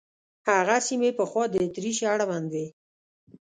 [0.49, 2.67] هغه سیمې پخوا د اتریش اړوند وې.